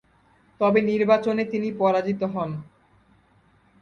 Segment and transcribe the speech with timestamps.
[0.61, 2.49] তবে নির্বাচনে তিনি পরাজিত হন।